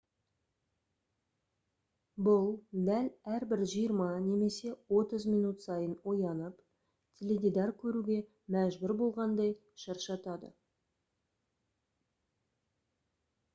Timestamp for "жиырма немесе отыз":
3.73-5.27